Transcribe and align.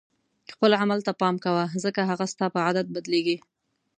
خپل 0.53 0.71
عمل 0.81 0.99
ته 1.07 1.11
پام 1.21 1.35
کوه 1.45 1.63
ځکه 1.83 2.01
هغه 2.09 2.25
ستا 2.33 2.45
په 2.53 2.59
عادت 2.65 2.87
بدلیږي. 2.95 3.37